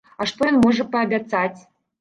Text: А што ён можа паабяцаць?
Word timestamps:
А 0.23 0.25
што 0.29 0.41
ён 0.51 0.57
можа 0.65 0.87
паабяцаць? 0.97 1.59